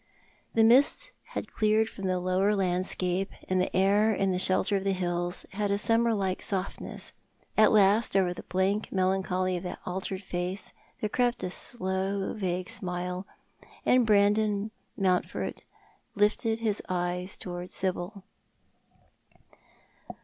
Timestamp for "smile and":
12.71-14.07